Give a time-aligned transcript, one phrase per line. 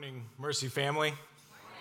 [0.00, 1.12] morning, Mercy family.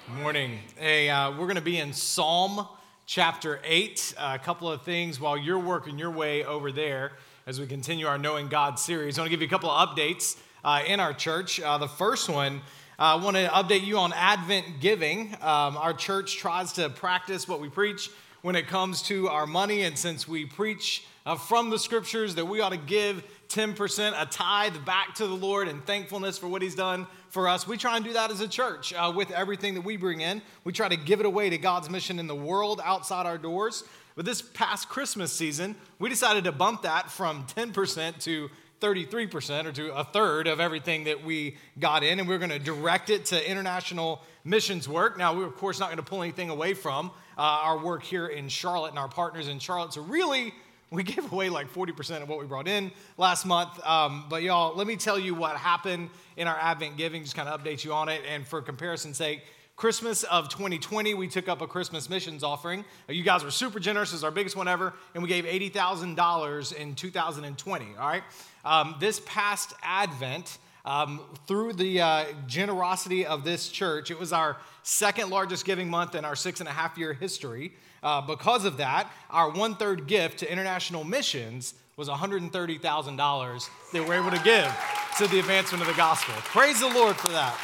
[0.06, 0.60] Good morning.
[0.78, 2.68] Hey, uh, we're going to be in Psalm
[3.06, 4.14] chapter 8.
[4.18, 7.14] Uh, a couple of things while you're working your way over there
[7.48, 9.18] as we continue our Knowing God series.
[9.18, 11.62] I want to give you a couple of updates uh, in our church.
[11.62, 12.58] Uh, the first one,
[13.00, 15.34] uh, I want to update you on Advent giving.
[15.36, 18.10] Um, our church tries to practice what we preach
[18.42, 22.46] when it comes to our money, and since we preach uh, from the scriptures that
[22.46, 26.62] we ought to give 10%, a tithe back to the Lord and thankfulness for what
[26.62, 27.68] He's done for us.
[27.68, 30.42] We try and do that as a church uh, with everything that we bring in.
[30.64, 33.84] We try to give it away to God's mission in the world outside our doors.
[34.16, 38.50] But this past Christmas season, we decided to bump that from 10% to
[38.82, 42.60] 33% or to a third of everything that we got in, and we're going to
[42.60, 45.18] direct it to international missions work.
[45.18, 48.28] Now, we're, of course, not going to pull anything away from uh, our work here
[48.28, 49.94] in Charlotte and our partners in Charlotte.
[49.94, 50.54] So, really,
[50.92, 53.84] we gave away like 40% of what we brought in last month.
[53.86, 57.48] Um, but y'all, let me tell you what happened in our Advent giving, just kind
[57.48, 58.22] of update you on it.
[58.30, 59.42] And for comparison's sake,
[59.78, 62.84] Christmas of 2020, we took up a Christmas missions offering.
[63.08, 66.76] Uh, you guys were super generous, it's our biggest one ever, and we gave $80,000
[66.76, 68.24] in 2020, all right?
[68.66, 74.58] Um, this past Advent, um, through the uh, generosity of this church, it was our
[74.84, 77.74] second largest giving month in our six and a half year history.
[78.02, 84.14] Uh, because of that, our one third gift to international missions was $130,000 that we're
[84.14, 84.74] able to give
[85.18, 86.34] to the advancement of the gospel.
[86.46, 87.58] Praise the Lord for that.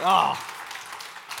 [0.00, 0.40] Oh,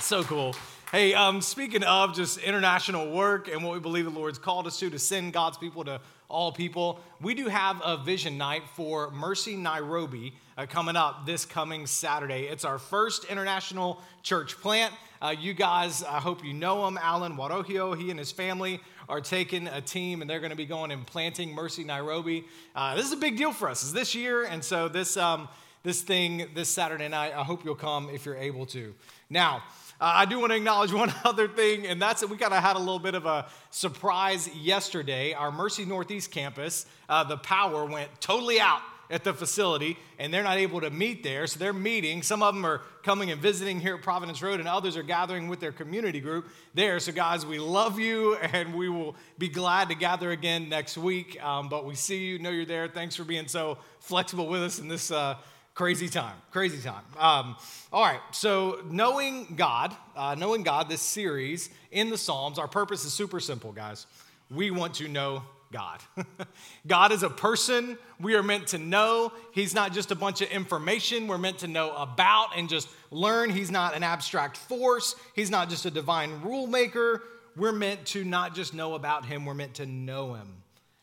[0.00, 0.54] so cool.
[0.90, 4.78] Hey, um, speaking of just international work and what we believe the Lord's called us
[4.80, 6.00] to, to send God's people to
[6.34, 11.44] all people, we do have a vision night for Mercy Nairobi uh, coming up this
[11.44, 12.46] coming Saturday.
[12.46, 14.92] It's our first international church plant.
[15.22, 17.96] Uh, you guys, I hope you know him, Alan Warohio.
[17.96, 21.06] He and his family are taking a team and they're going to be going and
[21.06, 22.44] planting Mercy Nairobi.
[22.74, 23.84] Uh, this is a big deal for us.
[23.84, 25.48] It's this year, and so this, um,
[25.84, 28.92] this thing this Saturday night, I hope you'll come if you're able to.
[29.30, 29.62] Now,
[30.00, 32.62] uh, I do want to acknowledge one other thing, and that's that we kind of
[32.62, 35.32] had a little bit of a surprise yesterday.
[35.32, 40.42] Our Mercy Northeast campus, uh, the power went totally out at the facility and they're
[40.42, 41.46] not able to meet there.
[41.46, 42.22] So they're meeting.
[42.22, 45.48] Some of them are coming and visiting here at Providence Road, and others are gathering
[45.48, 46.98] with their community group there.
[47.00, 51.42] So, guys, we love you and we will be glad to gather again next week.
[51.42, 52.88] Um, but we see you, know you're there.
[52.88, 55.10] Thanks for being so flexible with us in this.
[55.10, 55.36] Uh,
[55.74, 57.56] crazy time crazy time um,
[57.92, 63.04] all right so knowing god uh, knowing god this series in the psalms our purpose
[63.04, 64.06] is super simple guys
[64.50, 65.42] we want to know
[65.74, 65.98] God.
[66.86, 69.32] God is a person we are meant to know.
[69.50, 73.50] He's not just a bunch of information we're meant to know about and just learn.
[73.50, 75.16] He's not an abstract force.
[75.34, 77.24] He's not just a divine rule maker.
[77.56, 80.48] We're meant to not just know about him, we're meant to know him.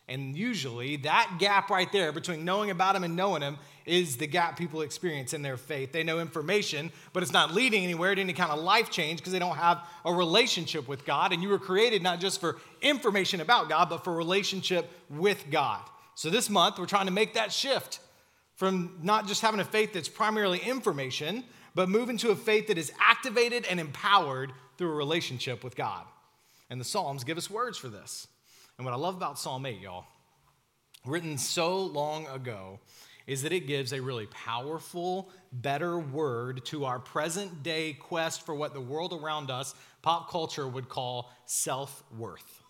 [0.08, 4.28] And usually, that gap right there between knowing about him and knowing him is the
[4.28, 5.92] gap people experience in their faith.
[5.92, 9.34] They know information, but it's not leading anywhere to any kind of life change because
[9.34, 11.34] they don't have a relationship with God.
[11.34, 15.82] And you were created not just for information about God, but for relationship with God.
[16.16, 18.00] So this month, we're trying to make that shift
[18.56, 21.44] from not just having a faith that's primarily information,
[21.74, 26.06] but moving to a faith that is activated and empowered through a relationship with God.
[26.70, 28.28] And the Psalms give us words for this.
[28.78, 30.06] And what I love about Psalm 8, y'all,
[31.06, 32.80] written so long ago,
[33.32, 38.54] is that it gives a really powerful, better word to our present day quest for
[38.54, 42.62] what the world around us, pop culture, would call self worth.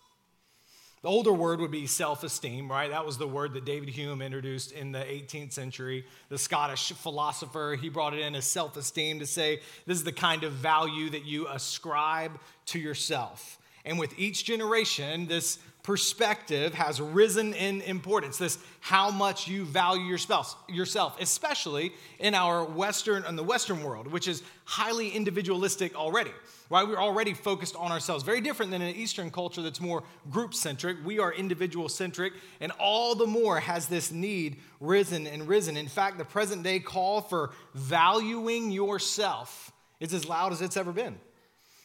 [1.02, 2.90] The older word would be self esteem, right?
[2.90, 6.04] That was the word that David Hume introduced in the 18th century.
[6.28, 10.12] The Scottish philosopher, he brought it in as self esteem to say this is the
[10.12, 13.58] kind of value that you ascribe to yourself.
[13.84, 18.38] And with each generation, this perspective has risen in importance.
[18.38, 23.82] This how much you value your spouse, yourself, especially in our Western in the Western
[23.82, 26.30] world, which is highly individualistic already.
[26.70, 26.86] Right?
[26.86, 28.24] We're already focused on ourselves.
[28.24, 30.98] Very different than an Eastern culture that's more group centric.
[31.04, 35.76] We are individual centric, and all the more has this need risen and risen.
[35.76, 40.92] In fact, the present day call for valuing yourself is as loud as it's ever
[40.92, 41.18] been.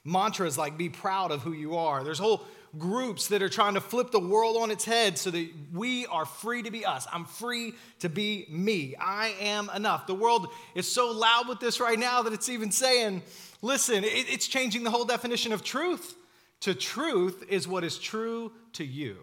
[0.04, 2.04] Mantras like be proud of who you are.
[2.04, 2.46] There's whole
[2.78, 6.26] groups that are trying to flip the world on its head so that we are
[6.26, 7.08] free to be us.
[7.12, 8.96] I'm free to be me.
[9.00, 10.08] I am enough.
[10.08, 13.24] The world is so loud with this right now that it's even saying,
[13.62, 16.16] listen, it's changing the whole definition of truth.
[16.62, 19.18] To truth is what is true to you.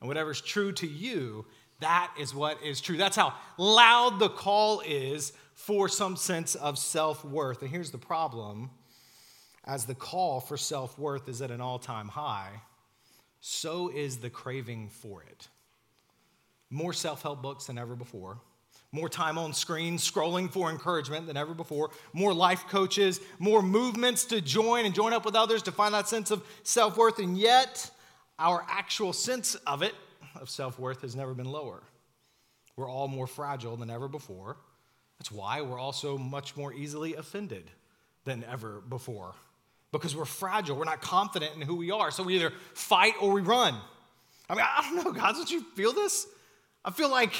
[0.00, 1.46] And whatever's true to you,
[1.80, 2.96] that is what is true.
[2.96, 7.62] That's how loud the call is for some sense of self worth.
[7.62, 8.70] And here's the problem
[9.66, 12.60] as the call for self worth is at an all time high
[13.48, 15.48] so is the craving for it.
[16.68, 18.40] More self help books than ever before,
[18.90, 21.90] More time on screens, scrolling for encouragement than ever before.
[22.12, 26.08] More life coaches, more movements to join and join up with others to find that
[26.08, 27.20] sense of self worth.
[27.20, 27.88] And yet,
[28.38, 29.94] our actual sense of it,
[30.40, 31.84] of self worth, has never been lower.
[32.74, 34.56] We're all more fragile than ever before.
[35.18, 37.70] That's why we're also much more easily offended
[38.24, 39.34] than ever before.
[39.98, 42.10] Because we're fragile, we're not confident in who we are.
[42.10, 43.74] So we either fight or we run.
[44.48, 46.26] I mean, I don't know, guys, don't you feel this?
[46.84, 47.32] I feel like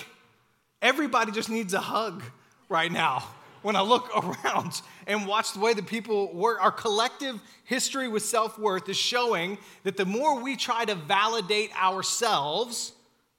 [0.83, 2.23] everybody just needs a hug
[2.69, 3.25] right now
[3.63, 4.11] when I look
[4.45, 6.63] around and watch the way that people work.
[6.63, 11.71] Our collective history with self worth is showing that the more we try to validate
[11.81, 12.93] ourselves,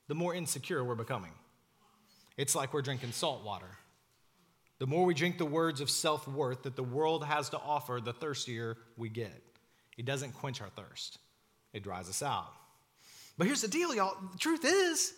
[0.08, 1.32] the more insecure we're becoming.
[2.38, 3.70] It's like we're drinking salt water.
[4.80, 8.00] The more we drink the words of self worth that the world has to offer,
[8.04, 9.44] the thirstier we get.
[9.98, 11.20] It doesn't quench our thirst,
[11.74, 12.54] it dries us out.
[13.38, 14.18] But here's the deal, y'all.
[14.32, 15.14] The truth is,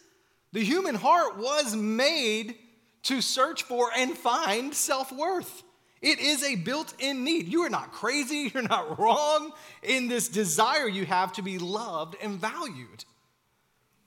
[0.51, 2.55] the human heart was made
[3.03, 5.63] to search for and find self worth.
[6.01, 7.47] It is a built in need.
[7.47, 9.51] You are not crazy, you're not wrong
[9.83, 13.05] in this desire you have to be loved and valued.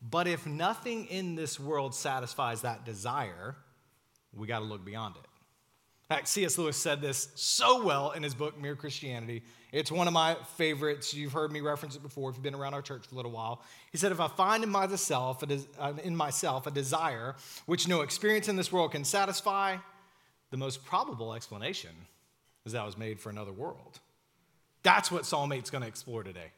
[0.03, 3.55] But if nothing in this world satisfies that desire,
[4.35, 5.29] we got to look beyond it.
[6.13, 6.59] Fact, C.S.
[6.59, 9.43] Lewis said this so well in his book, Mere Christianity.
[9.73, 11.15] It's one of my favorites.
[11.15, 13.31] You've heard me reference it before if you've been around our church for a little
[13.31, 13.63] while.
[13.93, 18.49] He said, If I find in myself, uh, in myself a desire which no experience
[18.49, 19.79] in this world can satisfy,
[20.51, 21.93] the most probable explanation
[22.67, 23.99] is that I was made for another world.
[24.83, 26.53] That's what Psalm 8 is going to explore today.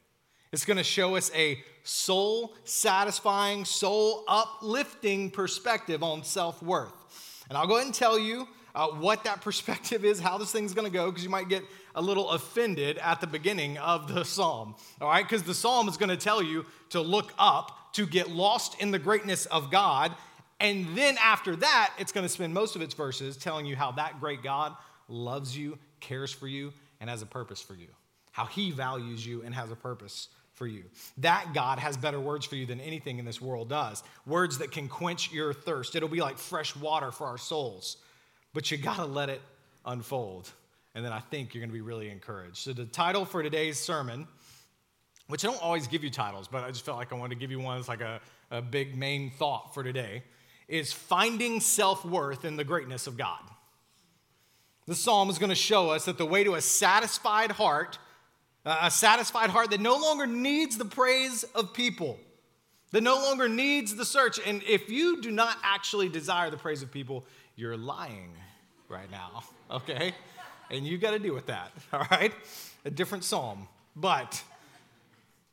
[0.51, 7.45] It's going to show us a soul satisfying, soul uplifting perspective on self worth.
[7.49, 10.75] And I'll go ahead and tell you uh, what that perspective is, how this thing's
[10.75, 11.63] going to go, because you might get
[11.95, 14.75] a little offended at the beginning of the psalm.
[15.01, 15.25] All right?
[15.25, 18.91] Because the psalm is going to tell you to look up, to get lost in
[18.91, 20.13] the greatness of God.
[20.61, 23.93] And then after that, it's going to spend most of its verses telling you how
[23.93, 24.75] that great God
[25.09, 27.89] loves you, cares for you, and has a purpose for you.
[28.33, 30.85] How he values you and has a purpose for you.
[31.19, 34.03] That God has better words for you than anything in this world does.
[34.27, 35.95] Words that can quench your thirst.
[35.95, 37.99] It'll be like fresh water for our souls.
[38.55, 39.43] But you got to let it
[39.85, 40.51] unfold.
[40.95, 42.57] And then I think you're going to be really encouraged.
[42.57, 44.27] So, the title for today's sermon,
[45.27, 47.41] which I don't always give you titles, but I just felt like I wanted to
[47.41, 48.21] give you one that's like a,
[48.51, 50.23] a big main thought for today,
[50.69, 53.43] is Finding Self Worth in the Greatness of God.
[54.87, 57.99] The psalm is going to show us that the way to a satisfied heart
[58.65, 62.19] a satisfied heart that no longer needs the praise of people,
[62.93, 64.41] that no longer needs the search.
[64.45, 67.27] And if you do not actually desire the praise of people,
[67.57, 68.33] you're lying
[68.95, 70.15] right now, okay?
[70.71, 72.33] And you got to deal with that, all right?
[72.85, 73.69] A different psalm.
[73.95, 74.43] But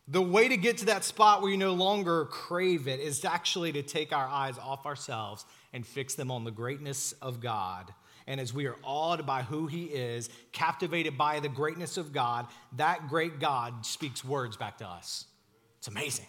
[0.08, 3.72] the way to get to that spot where you no longer crave it is actually
[3.74, 7.94] to take our eyes off ourselves and fix them on the greatness of God
[8.28, 12.48] and as we are awed by who he is, captivated by the greatness of God,
[12.78, 15.26] that great God speaks words back to us.
[15.80, 16.28] It's amazing.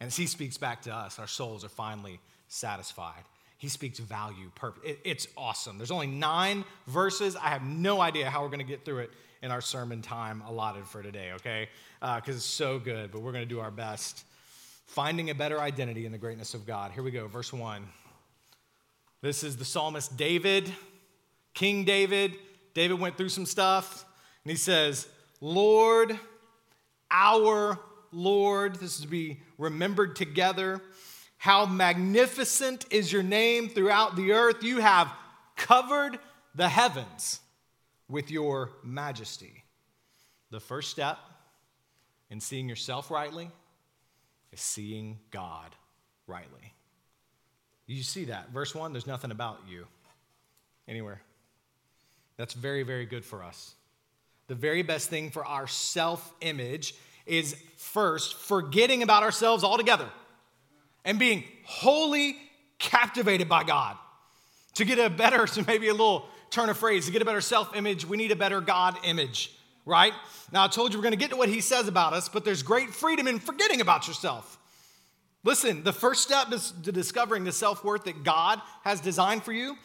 [0.00, 3.22] And as he speaks back to us, our souls are finally satisfied.
[3.64, 4.92] He speaks value, purpose.
[5.04, 5.78] it's awesome.
[5.78, 7.34] There's only nine verses.
[7.34, 10.42] I have no idea how we're going to get through it in our sermon time
[10.46, 11.70] allotted for today, okay?
[11.98, 14.26] Because uh, it's so good, but we're going to do our best.
[14.86, 16.92] Finding a better identity in the greatness of God.
[16.92, 17.86] Here we go, verse one.
[19.22, 20.70] This is the psalmist David
[21.54, 22.34] King David,
[22.74, 24.04] David went through some stuff,
[24.44, 25.08] and he says,
[25.40, 26.18] Lord,
[27.10, 27.78] our
[28.12, 30.82] Lord, this is to be remembered together.
[31.44, 34.62] How magnificent is your name throughout the earth.
[34.62, 35.12] You have
[35.56, 36.18] covered
[36.54, 37.38] the heavens
[38.08, 39.62] with your majesty.
[40.50, 41.18] The first step
[42.30, 43.50] in seeing yourself rightly
[44.54, 45.68] is seeing God
[46.26, 46.72] rightly.
[47.86, 48.48] You see that.
[48.48, 49.86] Verse 1 there's nothing about you
[50.88, 51.20] anywhere.
[52.38, 53.74] That's very, very good for us.
[54.46, 56.94] The very best thing for our self image
[57.26, 60.08] is first forgetting about ourselves altogether
[61.04, 62.36] and being wholly
[62.78, 63.96] captivated by God.
[64.74, 67.40] To get a better, so maybe a little turn of phrase, to get a better
[67.40, 69.52] self image, we need a better God image,
[69.84, 70.12] right?
[70.52, 72.62] Now, I told you we're gonna get to what he says about us, but there's
[72.62, 74.58] great freedom in forgetting about yourself.
[75.42, 79.52] Listen, the first step is to discovering the self worth that God has designed for
[79.52, 79.76] you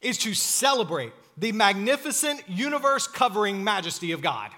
[0.00, 4.50] is to celebrate the magnificent universe covering majesty of God.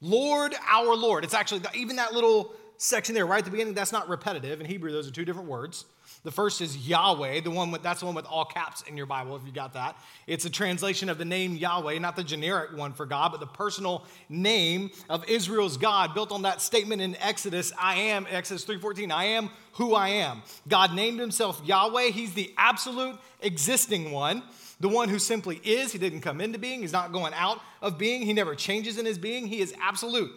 [0.00, 1.24] Lord, our Lord.
[1.24, 4.60] It's actually, even that little section there right at the beginning, that's not repetitive.
[4.60, 5.84] In Hebrew, those are two different words.
[6.22, 9.04] The first is Yahweh, the one with, that's the one with all caps in your
[9.04, 9.96] Bible, if you got that.
[10.26, 13.46] It's a translation of the name Yahweh, not the generic one for God, but the
[13.46, 19.12] personal name of Israel's God, built on that statement in Exodus, I am, Exodus 3.14,
[19.12, 20.42] I am who I am.
[20.66, 22.08] God named himself Yahweh.
[22.08, 24.42] He's the absolute existing one,
[24.80, 25.92] the one who simply is.
[25.92, 26.80] He didn't come into being.
[26.80, 28.22] He's not going out of being.
[28.22, 29.46] He never changes in his being.
[29.46, 30.32] He is absolute.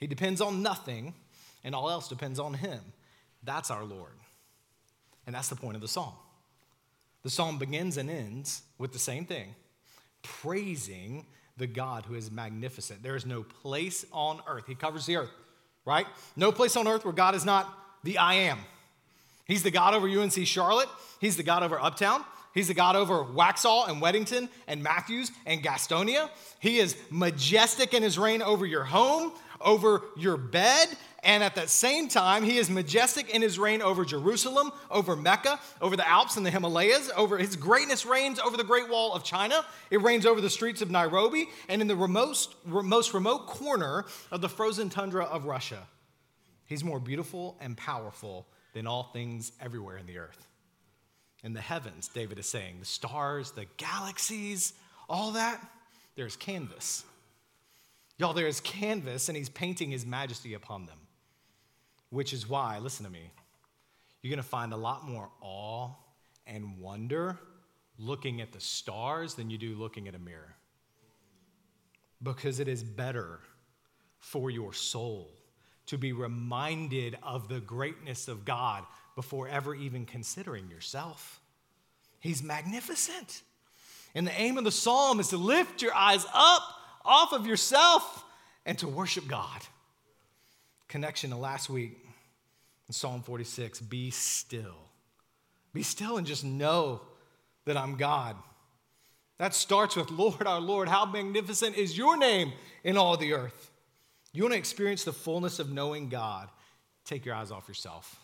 [0.00, 1.14] He depends on nothing,
[1.66, 2.80] and all else depends on him.
[3.42, 4.12] That's our Lord.
[5.26, 6.14] And that's the point of the psalm.
[7.24, 9.54] The psalm begins and ends with the same thing
[10.22, 13.02] praising the God who is magnificent.
[13.02, 14.64] There is no place on earth.
[14.66, 15.30] He covers the earth,
[15.84, 16.06] right?
[16.36, 17.72] No place on earth where God is not
[18.04, 18.58] the I am.
[19.44, 20.88] He's the God over UNC Charlotte,
[21.20, 22.24] He's the God over Uptown.
[22.54, 26.30] He's the God over Waxhaw and Weddington and Matthews and Gastonia.
[26.58, 30.88] He is majestic in his reign over your home, over your bed,
[31.26, 35.58] and at the same time, he is majestic in his reign over Jerusalem, over Mecca,
[35.82, 39.24] over the Alps and the Himalayas, over his greatness reigns over the Great Wall of
[39.24, 39.66] China.
[39.90, 44.40] It reigns over the streets of Nairobi and in the remote, most remote corner of
[44.40, 45.88] the frozen tundra of Russia.
[46.64, 50.46] He's more beautiful and powerful than all things everywhere in the earth.
[51.42, 54.74] In the heavens, David is saying, the stars, the galaxies,
[55.08, 55.60] all that,
[56.14, 57.04] there's canvas.
[58.16, 60.98] Y'all, there is canvas, and he's painting his majesty upon them.
[62.10, 63.30] Which is why, listen to me,
[64.22, 65.90] you're going to find a lot more awe
[66.46, 67.38] and wonder
[67.98, 70.54] looking at the stars than you do looking at a mirror.
[72.22, 73.40] Because it is better
[74.18, 75.30] for your soul
[75.86, 78.84] to be reminded of the greatness of God
[79.14, 81.40] before ever even considering yourself.
[82.20, 83.42] He's magnificent.
[84.14, 86.62] And the aim of the psalm is to lift your eyes up
[87.04, 88.24] off of yourself
[88.64, 89.60] and to worship God.
[90.88, 91.98] Connection to last week
[92.86, 94.76] in Psalm 46 be still.
[95.72, 97.00] Be still and just know
[97.64, 98.36] that I'm God.
[99.38, 102.52] That starts with, Lord, our Lord, how magnificent is your name
[102.84, 103.70] in all the earth.
[104.32, 106.48] You want to experience the fullness of knowing God,
[107.04, 108.18] take your eyes off yourself.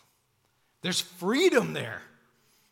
[0.81, 2.01] There's freedom there.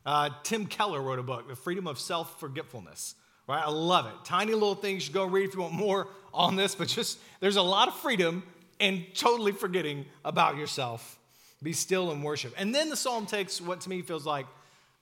[0.05, 3.15] Uh, Tim Keller wrote a book, The Freedom of Self Forgetfulness.
[3.47, 3.63] Right?
[3.63, 4.13] I love it.
[4.23, 4.95] Tiny little things.
[4.95, 7.87] You should go read if you want more on this, but just there's a lot
[7.87, 8.43] of freedom
[8.81, 11.19] in totally forgetting about yourself.
[11.63, 12.53] Be still and worship.
[12.57, 14.47] And then the psalm takes what to me feels like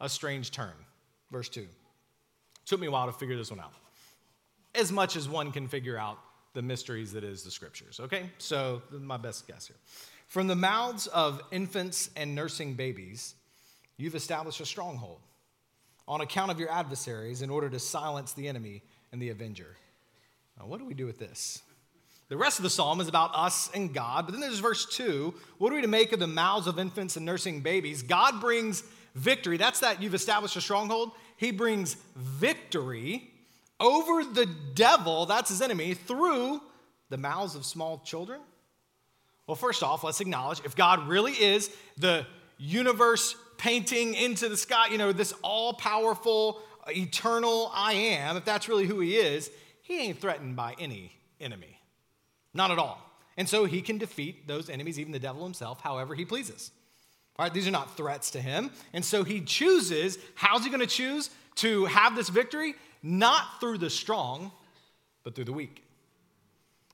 [0.01, 0.73] a strange turn.
[1.31, 1.65] Verse 2.
[2.65, 3.73] Took me a while to figure this one out.
[4.75, 6.19] As much as one can figure out
[6.53, 8.29] the mysteries that is the scriptures, okay?
[8.37, 9.77] So, my best guess here.
[10.27, 13.35] From the mouths of infants and nursing babies,
[13.97, 15.21] you've established a stronghold
[16.07, 19.77] on account of your adversaries in order to silence the enemy and the avenger.
[20.59, 21.61] Now, what do we do with this?
[22.29, 25.33] The rest of the psalm is about us and God, but then there's verse 2.
[25.57, 28.03] What are we to make of the mouths of infants and nursing babies?
[28.03, 28.83] God brings
[29.15, 29.57] victory.
[29.57, 31.11] That's that you've established a stronghold.
[31.37, 33.31] He brings victory
[33.79, 34.45] over the
[34.75, 36.61] devil, that's his enemy, through
[37.09, 38.41] the mouths of small children.
[39.47, 42.27] Well, first off, let's acknowledge if God really is the
[42.59, 48.69] universe painting into the sky, you know, this all powerful, eternal I am, if that's
[48.69, 49.49] really who he is,
[49.81, 51.78] he ain't threatened by any enemy.
[52.53, 52.99] Not at all.
[53.37, 56.71] And so he can defeat those enemies, even the devil himself, however he pleases.
[57.37, 58.69] All right, these are not threats to him.
[58.91, 62.75] And so he chooses, how's he going to choose to have this victory?
[63.01, 64.51] Not through the strong,
[65.23, 65.85] but through the weak.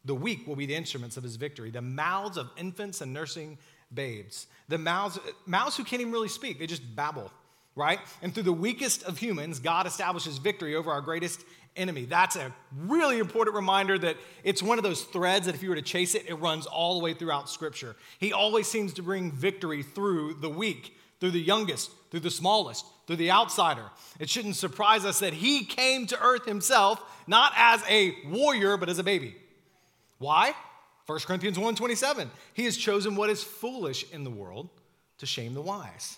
[0.05, 1.71] The weak will be the instruments of his victory.
[1.71, 3.57] The mouths of infants and nursing
[3.91, 4.45] babes.
[4.67, 7.31] The mouths, mouths who can't even really speak, they just babble,
[7.75, 7.99] right?
[8.21, 11.43] And through the weakest of humans, God establishes victory over our greatest
[11.75, 12.05] enemy.
[12.05, 15.75] That's a really important reminder that it's one of those threads that if you were
[15.75, 17.95] to chase it, it runs all the way throughout Scripture.
[18.19, 22.85] He always seems to bring victory through the weak, through the youngest, through the smallest,
[23.07, 23.85] through the outsider.
[24.19, 28.89] It shouldn't surprise us that he came to earth himself, not as a warrior, but
[28.89, 29.35] as a baby.
[30.17, 30.53] Why?
[31.05, 32.31] 1 Corinthians 1:27.
[32.53, 34.69] He has chosen what is foolish in the world
[35.19, 36.17] to shame the wise.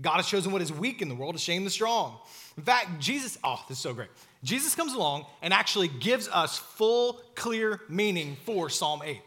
[0.00, 2.18] God has chosen what is weak in the world to shame the strong.
[2.56, 4.08] In fact, Jesus, oh, this is so great.
[4.42, 9.20] Jesus comes along and actually gives us full, clear meaning for Psalm 8.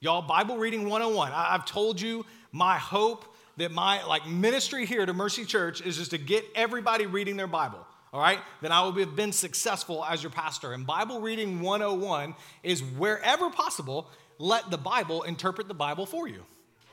[0.00, 1.32] Y'all, Bible reading 101.
[1.32, 3.24] I, have told you my hope
[3.56, 7.46] that my like ministry here to Mercy Church is just to get everybody reading their
[7.46, 7.86] Bible.
[8.12, 10.72] All right, then I will have been successful as your pastor.
[10.72, 14.08] And Bible reading 101 is wherever possible,
[14.38, 16.42] let the Bible interpret the Bible for you.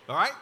[0.09, 0.33] All right?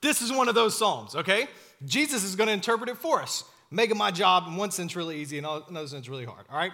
[0.00, 1.48] This is one of those Psalms, okay?
[1.84, 5.20] Jesus is going to interpret it for us, making my job in one sense really
[5.20, 6.72] easy and another sense really hard, all right?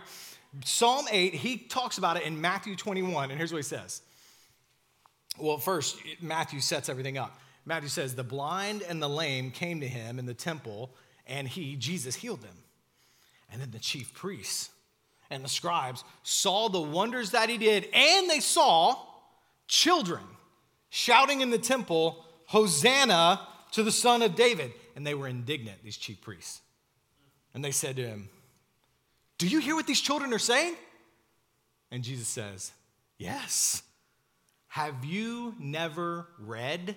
[0.65, 4.03] Psalm 8, he talks about it in Matthew 21, and here's what he says.
[5.39, 7.39] Well, first, Matthew sets everything up.
[7.65, 10.95] Matthew says, The blind and the lame came to him in the temple,
[11.27, 12.57] and he, Jesus, healed them.
[13.51, 14.71] And then the chief priests
[15.31, 18.97] and the scribes saw the wonders that he did, and they saw
[19.67, 20.23] children
[20.91, 23.41] shouting in the temple, Hosanna
[23.73, 24.73] to the Son of David.
[24.95, 26.61] And they were indignant, these chief priests.
[27.55, 28.29] And they said to him,
[29.39, 30.75] Do you hear what these children are saying?
[31.91, 32.73] And Jesus says,
[33.19, 33.83] Yes.
[34.69, 36.97] Have you never read?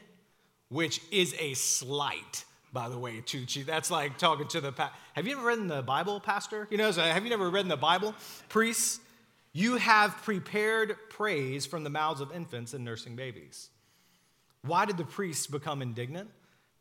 [0.69, 3.65] Which is a slight, by the way, Chuchi.
[3.65, 4.71] That's like talking to the.
[4.71, 6.67] Pa- have you ever read in the Bible, Pastor?
[6.71, 8.15] You know, so have you never read in the Bible,
[8.49, 9.01] priests?
[9.51, 13.69] You have prepared praise from the mouths of infants and nursing babies.
[14.63, 16.29] Why did the priests become indignant?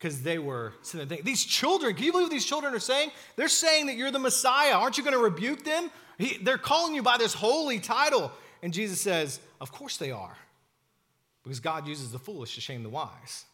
[0.04, 3.11] Because they were thinking, these children, can you believe these children are saying?
[3.37, 4.75] They're saying that you're the Messiah.
[4.75, 5.90] Aren't you going to rebuke them?
[6.18, 8.30] He, they're calling you by this holy title.
[8.62, 10.37] And Jesus says, Of course they are.
[11.42, 13.46] Because God uses the foolish to shame the wise,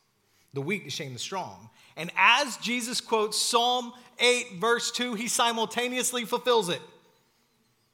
[0.53, 1.71] the weak to shame the strong.
[1.97, 6.83] And as Jesus quotes Psalm 8, verse 2, he simultaneously fulfills it.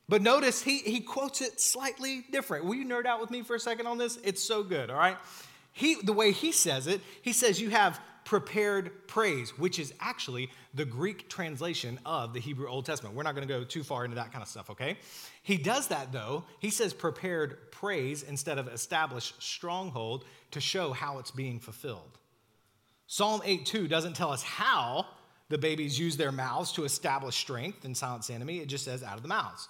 [0.09, 2.65] But notice he, he quotes it slightly different.
[2.65, 4.19] Will you nerd out with me for a second on this?
[4.25, 5.19] It's so good, all right?
[5.73, 10.51] He, the way he says it, he says you have prepared praise, which is actually
[10.75, 13.15] the Greek translation of the Hebrew Old Testament.
[13.15, 14.99] We're not going to go too far into that kind of stuff, okay?
[15.45, 16.45] He does that though.
[16.59, 22.19] He says prepared praise instead of established stronghold to show how it's being fulfilled.
[23.07, 25.07] Psalm 8:2 doesn't tell us how
[25.49, 28.59] the babies use their mouths to establish strength and silence the enemy.
[28.59, 29.69] It just says out of the mouths.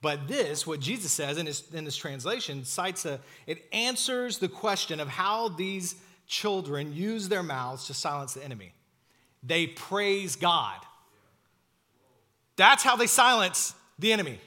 [0.00, 4.48] But this, what Jesus says in, his, in this translation, cites a, it answers the
[4.48, 8.72] question of how these children use their mouths to silence the enemy.
[9.42, 10.80] They praise God.
[12.56, 14.40] That's how they silence the enemy.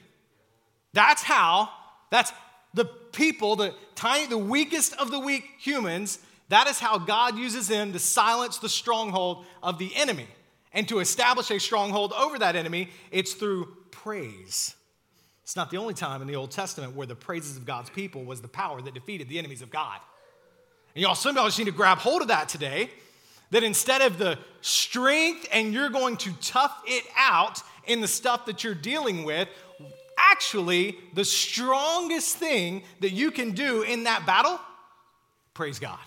[0.92, 1.68] That's how,
[2.10, 2.32] that's
[2.74, 6.18] the people, the tiny, the weakest of the weak humans,
[6.48, 10.26] that is how God uses them to silence the stronghold of the enemy.
[10.72, 14.74] And to establish a stronghold over that enemy, it's through praise.
[15.42, 18.24] It's not the only time in the Old Testament where the praises of God's people
[18.24, 19.98] was the power that defeated the enemies of God.
[20.98, 22.90] And y'all, some of y'all just need to grab hold of that today.
[23.52, 28.46] That instead of the strength and you're going to tough it out in the stuff
[28.46, 29.46] that you're dealing with,
[30.18, 34.58] actually, the strongest thing that you can do in that battle,
[35.54, 36.00] praise God.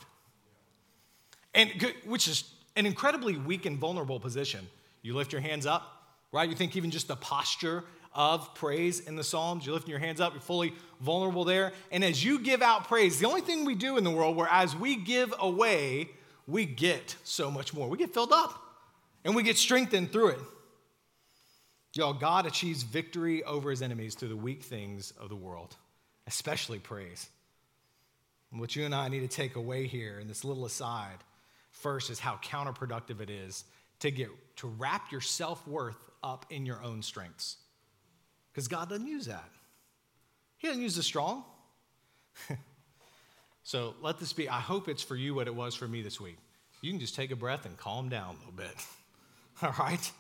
[1.53, 1.71] And
[2.05, 2.43] which is
[2.75, 4.67] an incredibly weak and vulnerable position.
[5.03, 6.49] You lift your hands up, right?
[6.49, 9.65] You think even just the posture of praise in the Psalms.
[9.65, 11.71] You're lifting your hands up, you're fully vulnerable there.
[11.91, 14.49] And as you give out praise, the only thing we do in the world where
[14.49, 16.09] as we give away,
[16.47, 17.87] we get so much more.
[17.87, 18.61] We get filled up
[19.23, 20.39] and we get strengthened through it.
[21.93, 25.75] Y'all, God achieves victory over his enemies through the weak things of the world,
[26.25, 27.29] especially praise.
[28.51, 31.17] And what you and I need to take away here in this little aside
[31.71, 33.65] first is how counterproductive it is
[33.99, 37.57] to get to wrap your self-worth up in your own strengths.
[38.51, 39.49] Because God doesn't use that.
[40.57, 41.43] He doesn't use the strong.
[43.63, 46.19] so let this be, I hope it's for you what it was for me this
[46.19, 46.37] week.
[46.81, 48.75] You can just take a breath and calm down a little bit.
[49.61, 50.11] All right?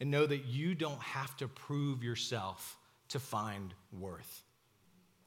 [0.00, 2.76] And know that you don't have to prove yourself
[3.08, 4.42] to find worth.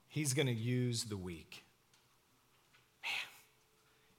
[0.07, 1.63] He's going to use the weak.
[3.03, 3.11] Man,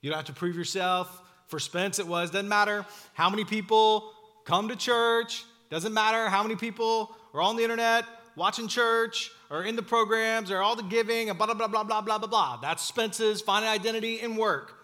[0.01, 1.23] you don't have to prove yourself.
[1.49, 4.13] For Spence, it was, doesn't matter how many people
[4.45, 8.05] come to church, doesn't matter how many people are on the internet
[8.37, 11.85] watching church or in the programs or all the giving and blah, blah, blah, blah,
[11.85, 12.57] blah, blah, blah, blah.
[12.57, 14.75] That's Spence's finding identity in work.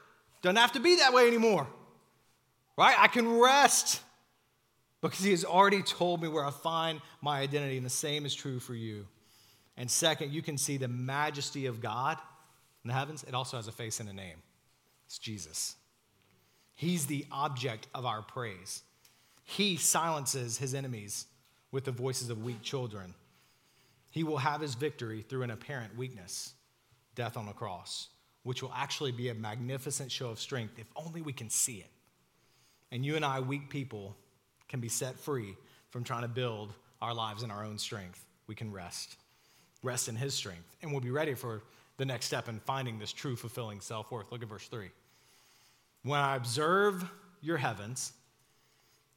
[0.42, 1.66] Doesn't have to be that way anymore,
[2.76, 2.94] right?
[2.98, 4.00] I can rest
[5.00, 8.34] because he has already told me where I find my identity, and the same is
[8.34, 9.06] true for you.
[9.76, 12.18] And second, you can see the majesty of God
[12.84, 13.24] in the heavens.
[13.24, 14.36] It also has a face and a name
[15.06, 15.76] it's Jesus.
[16.74, 18.82] He's the object of our praise.
[19.44, 21.26] He silences his enemies
[21.72, 23.14] with the voices of weak children.
[24.10, 26.54] He will have his victory through an apparent weakness,
[27.14, 28.08] death on the cross,
[28.44, 31.90] which will actually be a magnificent show of strength if only we can see it.
[32.92, 34.16] And you and I, weak people,
[34.68, 35.56] can be set free
[35.90, 38.24] from trying to build our lives in our own strength.
[38.46, 39.16] We can rest,
[39.82, 41.62] rest in his strength, and we'll be ready for
[41.96, 44.30] the next step in finding this true, fulfilling self worth.
[44.30, 44.88] Look at verse 3.
[46.02, 47.04] When I observe
[47.40, 48.12] your heavens,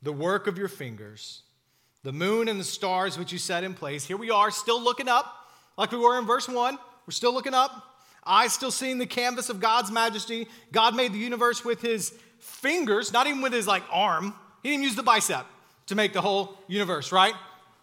[0.01, 1.43] the work of your fingers,
[2.03, 4.05] the moon and the stars which you set in place.
[4.05, 6.77] Here we are, still looking up, like we were in verse 1.
[7.05, 7.85] We're still looking up.
[8.25, 10.47] Eyes still seeing the canvas of God's majesty.
[10.71, 14.33] God made the universe with his fingers, not even with his like arm.
[14.61, 15.45] He didn't use the bicep
[15.87, 17.33] to make the whole universe, right?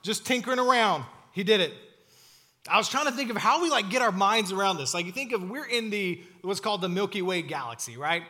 [0.03, 1.05] Just tinkering around.
[1.33, 1.73] He did it.
[2.69, 4.95] I was trying to think of how we like get our minds around this.
[4.95, 8.23] Like you think of we're in the what's called the Milky Way galaxy, right?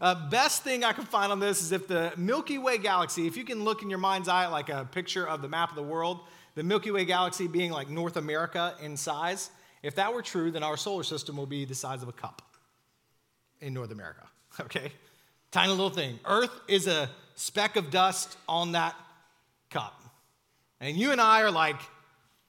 [0.00, 3.36] Uh, best thing I can find on this is if the Milky Way galaxy, if
[3.36, 5.82] you can look in your mind's eye like a picture of the map of the
[5.82, 6.20] world,
[6.54, 9.50] the Milky Way galaxy being like North America in size,
[9.82, 12.42] if that were true, then our solar system will be the size of a cup
[13.60, 14.26] in North America,
[14.60, 14.90] okay?
[15.50, 16.18] Tiny little thing.
[16.24, 18.96] Earth is a speck of dust on that
[19.70, 20.02] cup.
[20.80, 21.76] And you and I are like,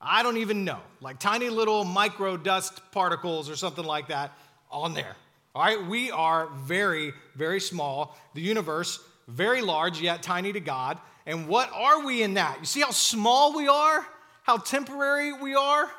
[0.01, 4.31] I don't even know, like tiny little micro dust particles or something like that
[4.69, 5.15] on there.
[5.55, 8.17] All right, we are very, very small.
[8.33, 10.97] The universe, very large, yet tiny to God.
[11.25, 12.57] And what are we in that?
[12.59, 14.05] You see how small we are?
[14.43, 15.89] How temporary we are?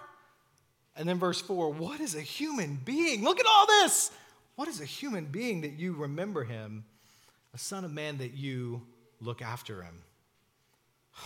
[0.95, 3.25] And then verse 4 what is a human being?
[3.25, 4.11] Look at all this.
[4.57, 6.85] What is a human being that you remember him?
[7.55, 8.83] A son of man that you
[9.23, 10.03] look after him.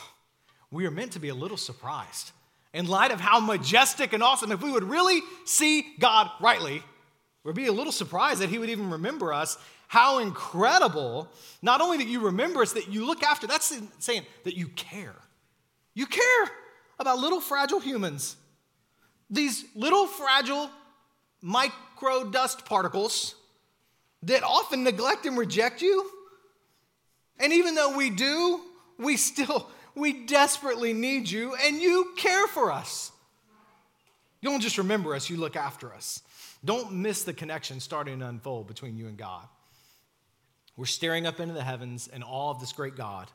[0.73, 2.31] We are meant to be a little surprised
[2.73, 4.53] in light of how majestic and awesome.
[4.53, 6.85] If we would really see God rightly,
[7.45, 9.59] we'd be a little surprised that he would even remember us.
[9.89, 11.29] How incredible,
[11.63, 15.17] not only that you remember us, that you look after, that's saying that you care.
[15.95, 16.51] You care
[16.99, 18.37] about little fragile humans
[19.31, 20.69] these little fragile
[21.41, 23.37] micro dust particles
[24.25, 26.11] that often neglect and reject you.
[27.39, 28.61] And even though we do,
[28.99, 33.13] we still, we desperately need you and you care for us.
[34.43, 36.23] You don't just remember us, you look after us.
[36.65, 39.47] Don't miss the connection starting to unfold between you and God.
[40.77, 43.29] We're staring up into the heavens in awe of this great God,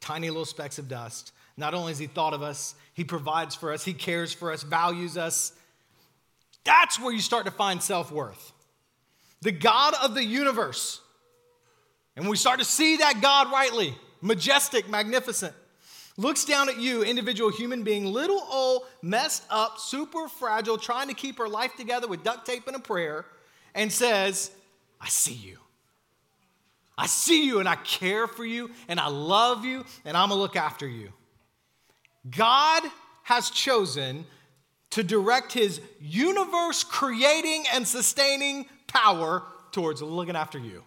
[0.00, 3.72] tiny little specks of dust not only has He thought of us, He provides for
[3.72, 5.52] us, He cares for us, values us.
[6.64, 8.52] That's where you start to find self worth.
[9.42, 11.00] The God of the universe.
[12.14, 15.54] And we start to see that God rightly, majestic, magnificent,
[16.16, 21.14] looks down at you, individual human being, little old, messed up, super fragile, trying to
[21.14, 23.24] keep her life together with duct tape and a prayer,
[23.74, 24.50] and says,
[25.00, 25.58] I see you.
[26.96, 30.40] I see you and I care for you and I love you and I'm gonna
[30.40, 31.08] look after you.
[32.30, 32.82] God
[33.24, 34.26] has chosen
[34.90, 40.84] to direct his universe creating and sustaining power towards looking after you.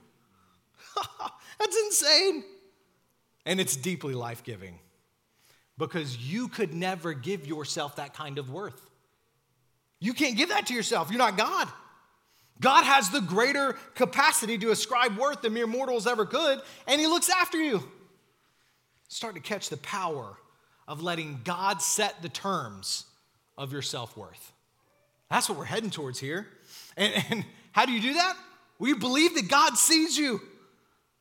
[1.59, 2.43] That's insane.
[3.45, 4.79] And it's deeply life giving
[5.77, 8.79] because you could never give yourself that kind of worth.
[9.99, 11.09] You can't give that to yourself.
[11.09, 11.67] You're not God.
[12.61, 17.07] God has the greater capacity to ascribe worth than mere mortals ever could, and He
[17.07, 17.83] looks after you.
[19.07, 20.37] Start to catch the power
[20.87, 23.05] of letting God set the terms
[23.57, 24.51] of your self worth.
[25.29, 26.47] That's what we're heading towards here.
[26.95, 28.37] And, and, how do you do that?
[28.79, 30.41] We believe that God sees you.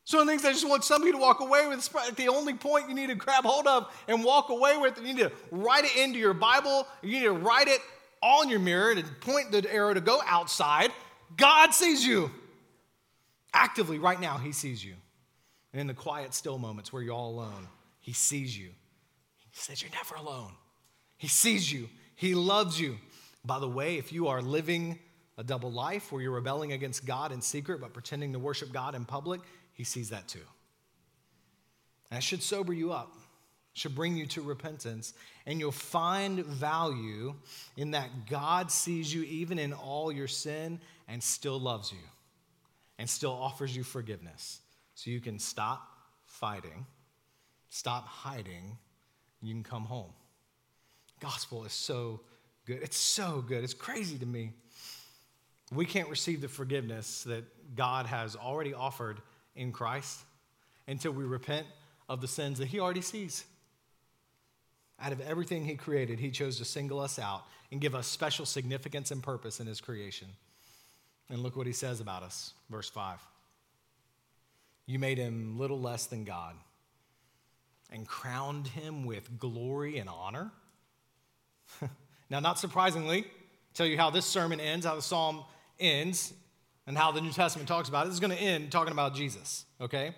[0.07, 2.95] So, the things I just want somebody to walk away with, the only point you
[2.95, 6.19] need to grab hold of and walk away with, you need to write it into
[6.19, 7.81] your Bible, you need to write it
[8.23, 10.90] all on your mirror and point the arrow to go outside.
[11.37, 12.31] God sees you.
[13.55, 14.95] Actively, right now, He sees you.
[15.73, 17.69] And in the quiet, still moments where you're all alone,
[18.01, 18.69] He sees you.
[19.38, 20.53] He says, You're never alone.
[21.17, 22.99] He sees you, He loves you.
[23.43, 24.99] By the way, if you are living
[25.37, 28.95] a double life where you're rebelling against God in secret but pretending to worship God
[28.95, 29.40] in public,
[29.75, 30.41] He sees that too.
[32.11, 33.13] That should sober you up,
[33.75, 35.15] should bring you to repentance,
[35.47, 37.35] and you'll find value
[37.77, 41.99] in that God sees you even in all your sin and still loves you
[42.99, 44.61] and still offers you forgiveness.
[44.95, 45.89] So you can stop
[46.25, 46.87] fighting,
[47.69, 48.79] stop hiding,
[49.43, 50.13] you can come home.
[51.21, 52.21] Gospel is so
[52.65, 52.81] good.
[52.83, 53.65] It's so good.
[53.65, 54.53] It's crazy to me.
[55.73, 59.21] We can't receive the forgiveness that God has already offered
[59.57, 60.21] in Christ
[60.87, 61.67] until we repent
[62.09, 63.45] of the sins that He already sees.
[65.01, 68.47] Out of everything He created, He chose to single us out and give us special
[68.47, 70.29] significance and purpose in His creation.
[71.31, 73.19] And look what He says about us, verse 5.
[74.87, 76.55] You made Him little less than God
[77.95, 80.51] and crowned him with glory and honor.
[82.31, 83.25] now, not surprisingly,
[83.73, 85.45] tell you how this sermon ends, how the psalm
[85.79, 86.35] ends,
[86.87, 88.09] and how the New Testament talks about it.
[88.09, 90.14] This is going to end talking about Jesus, okay?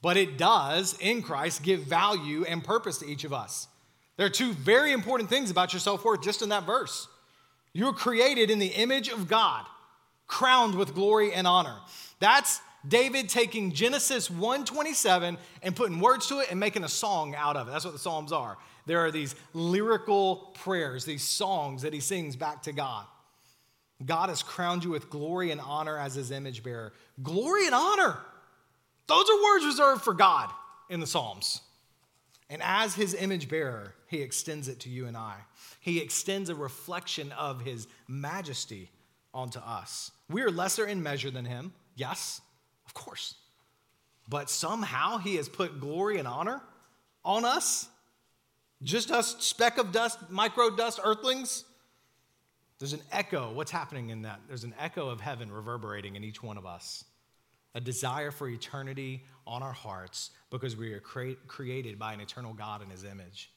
[0.00, 3.68] But it does, in Christ, give value and purpose to each of us.
[4.16, 7.08] There are two very important things about your self worth just in that verse.
[7.72, 9.64] You were created in the image of God,
[10.26, 11.76] crowned with glory and honor.
[12.18, 17.56] That's David taking Genesis 127 and putting words to it and making a song out
[17.56, 17.72] of it.
[17.72, 18.56] That's what the Psalms are.
[18.86, 23.04] There are these lyrical prayers, these songs that he sings back to God.
[24.04, 26.92] God has crowned you with glory and honor as his image bearer.
[27.22, 28.18] Glory and honor.
[29.06, 30.50] Those are words reserved for God
[30.88, 31.62] in the Psalms.
[32.50, 35.36] And as his image bearer, he extends it to you and I.
[35.80, 38.90] He extends a reflection of his majesty
[39.34, 40.10] onto us.
[40.30, 42.40] We are lesser in measure than him, yes.
[42.86, 43.34] Of course.
[44.28, 46.62] But somehow he has put glory and honor
[47.24, 47.88] on us,
[48.82, 51.64] just us speck of dust, micro dust earthlings.
[52.78, 53.52] There's an echo.
[53.52, 54.40] What's happening in that?
[54.46, 57.04] There's an echo of heaven reverberating in each one of us.
[57.74, 62.54] A desire for eternity on our hearts because we are cre- created by an eternal
[62.54, 63.50] God in his image.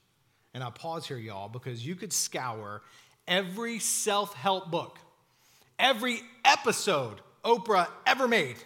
[0.54, 2.82] And I pause here, y'all, because you could scour
[3.28, 5.00] every self help book,
[5.80, 8.58] every episode Oprah ever made,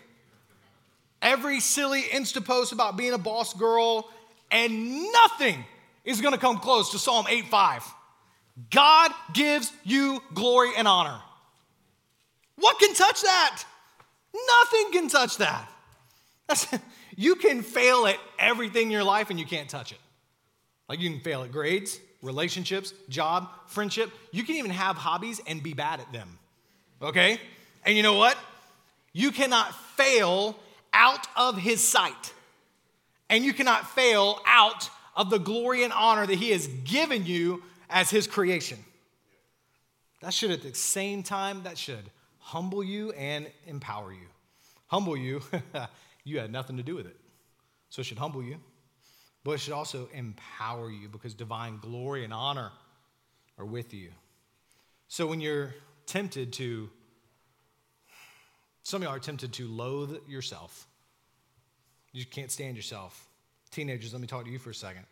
[1.21, 4.09] every silly Insta post about being a boss girl,
[4.51, 5.63] and nothing
[6.03, 7.83] is gonna come close to Psalm 8 5.
[8.71, 11.19] God gives you glory and honor.
[12.57, 13.63] What can touch that?
[14.33, 15.69] Nothing can touch that.
[16.47, 16.67] That's,
[17.15, 19.97] you can fail at everything in your life and you can't touch it.
[20.87, 24.11] Like you can fail at grades, relationships, job, friendship.
[24.31, 26.37] You can even have hobbies and be bad at them.
[27.01, 27.39] Okay?
[27.85, 28.37] And you know what?
[29.11, 30.57] You cannot fail
[30.93, 32.33] out of his sight.
[33.29, 37.63] And you cannot fail out of the glory and honor that he has given you
[37.89, 38.79] as his creation.
[40.21, 44.27] That should, at the same time, that should humble you and empower you.
[44.87, 45.41] Humble you,
[46.23, 47.17] you had nothing to do with it.
[47.89, 48.57] So it should humble you,
[49.43, 52.71] but it should also empower you because divine glory and honor
[53.57, 54.11] are with you.
[55.07, 55.73] So when you're
[56.05, 56.89] tempted to,
[58.83, 60.87] some of y'all are tempted to loathe yourself.
[62.11, 63.27] You can't stand yourself.
[63.71, 65.05] Teenagers, let me talk to you for a second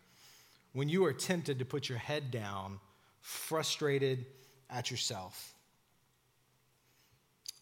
[0.73, 2.79] when you are tempted to put your head down,
[3.21, 4.25] frustrated
[4.69, 5.53] at yourself?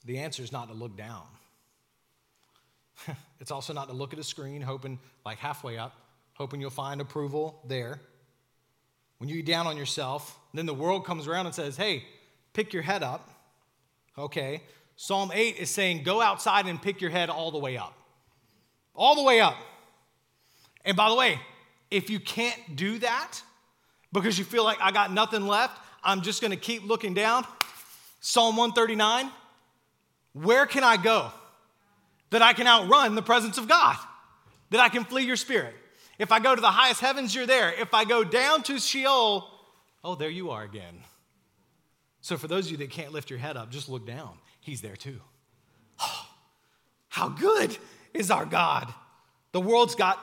[0.06, 1.24] The answer is not to look down.
[3.40, 5.96] it's also not to look at a screen, hoping, like halfway up,
[6.34, 8.00] hoping you'll find approval there.
[9.18, 12.04] When you get down on yourself, then the world comes around and says, hey,
[12.54, 13.30] pick your head up.
[14.18, 14.64] Okay.
[14.96, 17.94] Psalm 8 is saying, go outside and pick your head all the way up.
[18.96, 19.58] All the way up.
[20.84, 21.40] And by the way,
[21.92, 23.42] if you can't do that
[24.14, 27.46] because you feel like I got nothing left, I'm just going to keep looking down.
[28.22, 29.30] Psalm 139
[30.34, 31.32] Where can I go
[32.30, 33.98] that I can outrun the presence of God?
[34.72, 35.76] That I can flee your spirit?
[36.18, 37.74] If I go to the highest heavens, you're there.
[37.74, 39.50] If I go down to Sheol,
[40.04, 41.04] oh, there you are again.
[42.22, 44.38] So, for those of you that can't lift your head up, just look down.
[44.60, 45.20] He's there too.
[46.00, 46.28] Oh,
[47.10, 47.76] how good
[48.14, 48.94] is our God?
[49.52, 50.20] The world's got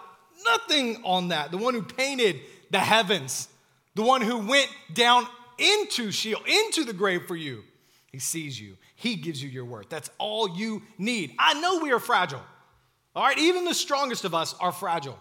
[0.53, 1.51] nothing on that.
[1.51, 3.49] The one who painted the heavens,
[3.95, 5.27] the one who went down
[5.59, 7.65] into Sheol, into the grave for you.
[8.13, 9.89] He sees you, He gives you your worth.
[9.89, 11.35] That's all you need.
[11.39, 12.43] I know we are fragile.
[13.15, 15.19] All right, even the strongest of us are fragile.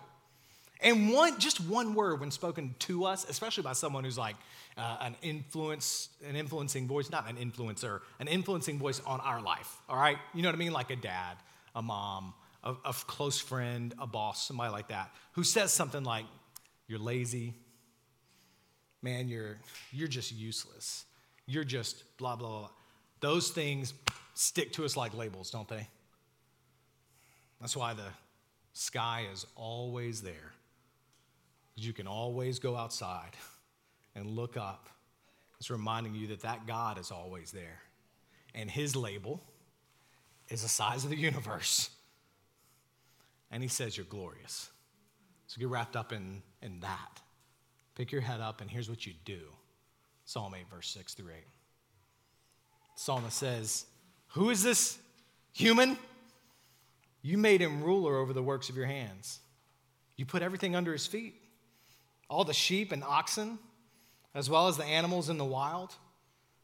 [0.82, 4.36] And one, just one word when spoken to us, especially by someone who's like
[4.78, 9.78] uh, an influence, an influencing voice, not an influencer, an influencing voice on our life.
[9.90, 11.38] All right, you know what I mean, like a dad,
[11.76, 16.26] a mom, a, a close friend, a boss, somebody like that, who says something like,
[16.88, 17.54] You're lazy,
[19.02, 19.58] man, you're,
[19.92, 21.06] you're just useless,
[21.46, 22.70] you're just blah, blah, blah.
[23.20, 23.94] Those things
[24.34, 25.88] stick to us like labels, don't they?
[27.60, 28.10] That's why the
[28.74, 30.54] sky is always there.
[31.76, 33.32] You can always go outside
[34.16, 34.90] and look up.
[35.60, 37.82] It's reminding you that that God is always there.
[38.54, 39.42] And his label
[40.50, 41.90] is the size of the universe
[43.52, 44.70] and he says, You're glorious.
[45.48, 47.22] So get wrapped up in, in that.
[47.96, 49.40] Pick your head up, and here's what you do
[50.26, 51.34] Psalm 8, verse 6 through 8.
[52.96, 53.86] The psalmist says,
[54.30, 54.98] Who is this
[55.54, 55.98] human?
[57.22, 59.40] You made him ruler over the works of your hands.
[60.16, 61.36] You put everything under his feet
[62.30, 63.58] all the sheep and oxen,
[64.36, 65.96] as well as the animals in the wild,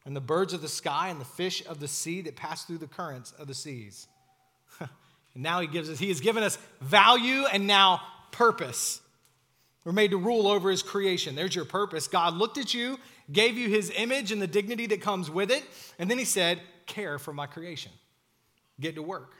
[0.06, 2.78] and the birds of the sky and the fish of the sea that pass through
[2.78, 4.08] the currents of the seas.
[5.34, 9.02] And now he gives us, he has given us value and now purpose.
[9.84, 11.36] We're made to rule over his creation.
[11.36, 12.08] There's your purpose.
[12.08, 12.98] God looked at you,
[13.32, 15.64] gave you his image and the dignity that comes with it,
[16.00, 17.92] and then he said, Care for my creation.
[18.80, 19.34] Get to work.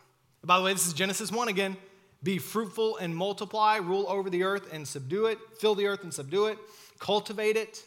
[0.44, 1.78] By the way, this is Genesis 1 again.
[2.22, 6.14] Be fruitful and multiply, rule over the earth and subdue it, fill the earth and
[6.14, 6.58] subdue it,
[7.00, 7.84] cultivate it.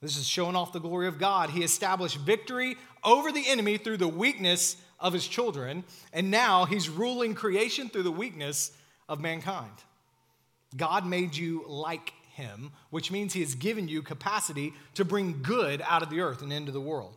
[0.00, 1.50] This is showing off the glory of God.
[1.50, 6.88] He established victory over the enemy through the weakness of his children, and now he's
[6.88, 8.72] ruling creation through the weakness
[9.08, 9.72] of mankind.
[10.76, 15.82] God made you like him, which means he has given you capacity to bring good
[15.86, 17.16] out of the earth and into the world.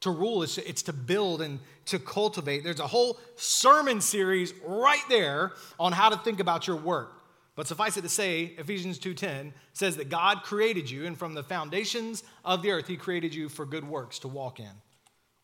[0.00, 2.64] To rule is it's to build and to cultivate.
[2.64, 7.22] There's a whole sermon series right there on how to think about your work.
[7.54, 11.42] But suffice it to say, Ephesians 2:10 says that God created you and from the
[11.42, 14.72] foundations of the earth he created you for good works to walk in.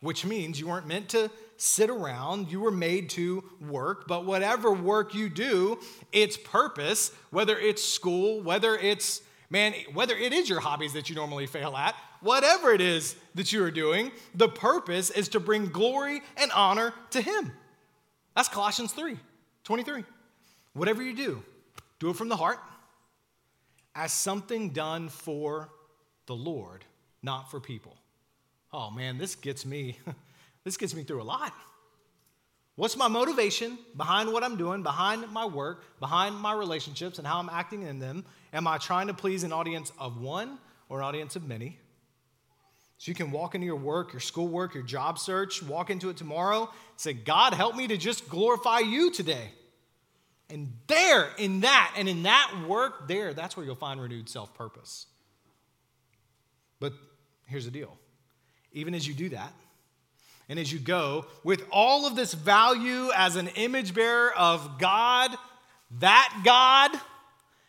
[0.01, 2.51] Which means you weren't meant to sit around.
[2.51, 4.07] You were made to work.
[4.07, 5.79] But whatever work you do,
[6.13, 11.17] its purpose, whether it's school, whether it's, man, whether it is your hobbies that you
[11.17, 15.67] normally fail at, whatever it is that you are doing, the purpose is to bring
[15.67, 17.53] glory and honor to Him.
[18.35, 19.19] That's Colossians 3
[19.65, 20.05] 23.
[20.75, 21.43] Whatever you do,
[21.99, 22.59] do it from the heart
[23.95, 25.71] as something done for
[26.27, 26.85] the Lord,
[27.21, 27.97] not for people.
[28.73, 29.99] Oh man, this gets me
[30.65, 31.53] this gets me through a lot.
[32.77, 37.41] What's my motivation behind what I'm doing, behind my work, behind my relationships and how
[37.41, 38.25] I'm acting in them?
[38.53, 41.79] Am I trying to please an audience of one or an audience of many?
[42.99, 46.17] So you can walk into your work, your schoolwork, your job search, walk into it
[46.17, 49.51] tomorrow, say, God, help me to just glorify you today.
[50.51, 54.55] And there, in that, and in that work, there, that's where you'll find renewed self
[54.55, 55.07] purpose.
[56.81, 56.93] But
[57.47, 57.99] here's the deal
[58.73, 59.53] even as you do that,
[60.49, 65.31] and as you go, with all of this value as an image bearer of God,
[66.01, 66.91] that God,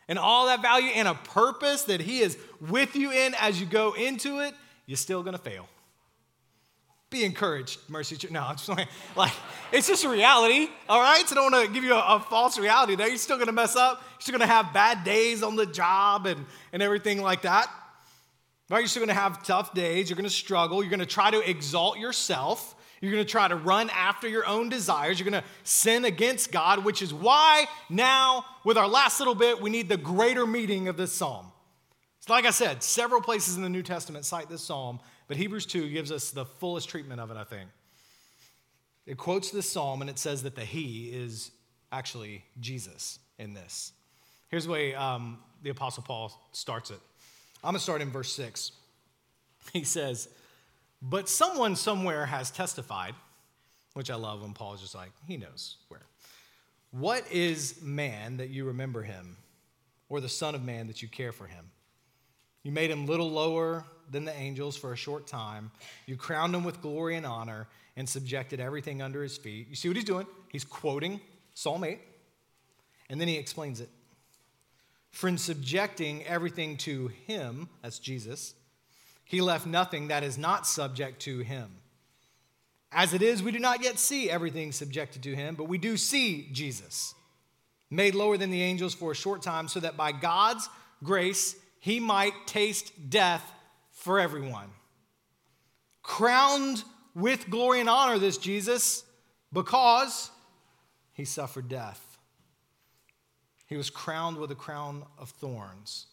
[0.07, 2.37] and all that value and a purpose that He is
[2.69, 4.53] with you in as you go into it,
[4.85, 5.67] you're still gonna fail.
[7.09, 8.31] Be encouraged, Mercy Church.
[8.31, 9.33] No, I'm just like, like,
[9.71, 11.27] it's just a reality, all right?
[11.27, 13.07] So I don't want to give you a, a, false reality there.
[13.07, 14.03] You're still to mess up.
[14.13, 17.67] You're still to have bad days on the job and, and everything like that.
[18.69, 18.79] Right?
[18.79, 20.09] You're still going to have tough days.
[20.09, 20.83] You're going to struggle.
[20.83, 22.75] You're going to try to exalt yourself.
[23.01, 25.19] You're going to try to run after your own desires.
[25.19, 29.61] You're going to sin against God, which is why now, with our last little bit,
[29.61, 31.51] we need the greater meaning of this psalm.
[32.19, 35.67] So, like I said, several places in the New Testament cite this psalm but Hebrews
[35.67, 37.69] 2 gives us the fullest treatment of it, I think.
[39.05, 41.51] It quotes this psalm and it says that the He is
[41.91, 43.93] actually Jesus in this.
[44.49, 46.99] Here's the way um, the Apostle Paul starts it.
[47.63, 48.71] I'm going to start in verse 6.
[49.73, 50.29] He says,
[51.01, 53.13] But someone somewhere has testified,
[53.93, 56.01] which I love when Paul's just like, he knows where.
[56.91, 59.37] What is man that you remember him,
[60.07, 61.69] or the Son of Man that you care for him?
[62.63, 65.71] You made him little lower than the angels for a short time.
[66.07, 69.67] You crowned him with glory and honor and subjected everything under his feet.
[69.69, 70.25] You see what he's doing?
[70.47, 71.21] He's quoting
[71.53, 71.99] Psalm 8,
[73.09, 73.89] and then he explains it.
[75.11, 78.53] For in subjecting everything to him, that's Jesus,
[79.25, 81.69] he left nothing that is not subject to him.
[82.91, 85.97] As it is, we do not yet see everything subjected to him, but we do
[85.97, 87.13] see Jesus,
[87.91, 90.67] made lower than the angels for a short time, so that by God's
[91.03, 93.43] grace he might taste death
[93.91, 94.69] for everyone.
[96.01, 99.03] Crowned with glory and honor, this Jesus,
[99.53, 100.31] because
[101.13, 102.08] he suffered death.
[103.69, 106.07] He was crowned with a crown of thorns,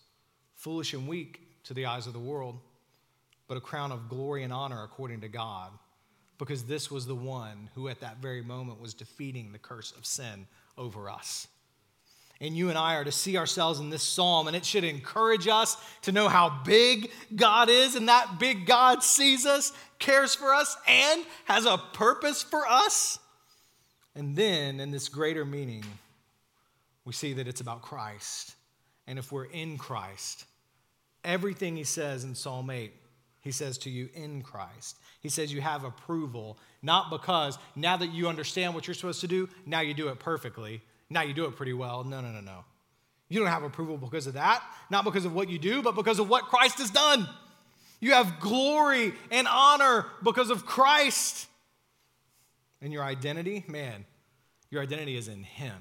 [0.55, 2.61] foolish and weak to the eyes of the world,
[3.49, 5.73] but a crown of glory and honor according to God,
[6.39, 10.07] because this was the one who at that very moment was defeating the curse of
[10.07, 10.47] sin
[10.79, 11.49] over us
[12.41, 15.49] and you and I are to see ourselves in this psalm, and it should encourage
[15.49, 20.53] us to know how big God is, and that big God sees us, cares for
[20.53, 23.19] us, and has a purpose for us.
[24.15, 25.85] And then, in this greater meaning,
[27.07, 28.55] we see that it's about Christ.
[29.07, 30.45] And if we're in Christ,
[31.25, 32.93] everything he says in Psalm 8,
[33.41, 34.99] he says to you in Christ.
[35.21, 39.29] He says you have approval, not because now that you understand what you're supposed to
[39.29, 42.05] do, now you do it perfectly now you do it pretty well.
[42.05, 42.65] No, no, no, no.
[43.29, 46.19] You don't have approval because of that, not because of what you do, but because
[46.19, 47.29] of what Christ has done.
[48.01, 51.49] You have glory and honor because of Christ.
[52.81, 54.05] And your identity, man,
[54.71, 55.77] your identity is in Him.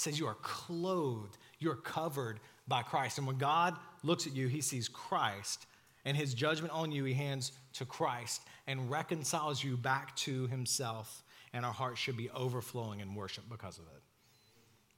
[0.00, 3.18] Says you are clothed, you're covered by Christ.
[3.18, 5.66] And when God looks at you, He sees Christ,
[6.04, 11.22] and His judgment on you, He hands to Christ and reconciles you back to Himself.
[11.52, 14.02] And our hearts should be overflowing in worship because of it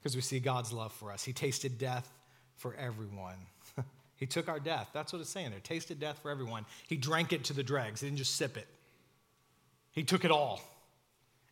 [0.02, 1.22] because we see God's love for us.
[1.22, 2.12] He tasted death
[2.56, 3.36] for everyone.
[4.16, 4.88] he took our death.
[4.92, 5.60] That's what it's saying there.
[5.60, 6.66] Tasted death for everyone.
[6.88, 8.00] He drank it to the dregs.
[8.00, 8.66] He didn't just sip it.
[9.92, 10.60] He took it all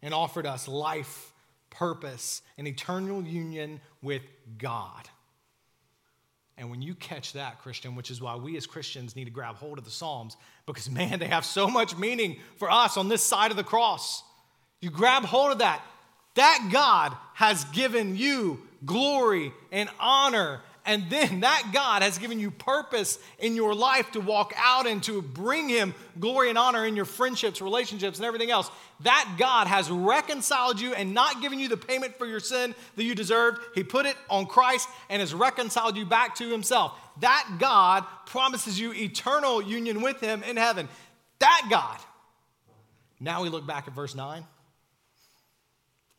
[0.02, 1.29] and offered us life,
[1.70, 4.22] purpose, and eternal union with
[4.58, 5.08] God.
[6.60, 9.56] And when you catch that, Christian, which is why we as Christians need to grab
[9.56, 13.22] hold of the Psalms, because man, they have so much meaning for us on this
[13.22, 14.22] side of the cross.
[14.80, 15.82] You grab hold of that,
[16.34, 20.60] that God has given you glory and honor.
[20.86, 25.02] And then that God has given you purpose in your life to walk out and
[25.04, 28.70] to bring Him glory and honor in your friendships, relationships, and everything else.
[29.00, 33.04] That God has reconciled you and not given you the payment for your sin that
[33.04, 33.60] you deserved.
[33.74, 36.98] He put it on Christ and has reconciled you back to Himself.
[37.20, 40.88] That God promises you eternal union with Him in heaven.
[41.40, 41.98] That God
[43.20, 44.44] Now we look back at verse 9.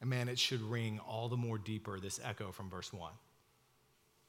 [0.01, 3.11] And man, it should ring all the more deeper this echo from verse 1.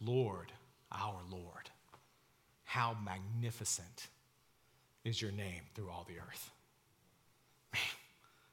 [0.05, 0.53] Lord,
[0.91, 1.71] our Lord,
[2.65, 4.09] how magnificent
[5.05, 6.51] is your name through all the earth.
[7.73, 7.83] Man,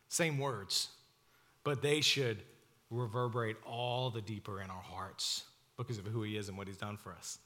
[0.08, 0.90] same words,
[1.64, 2.38] but they should
[2.90, 5.44] reverberate all the deeper in our hearts
[5.78, 7.38] because of who he is and what he's done for us.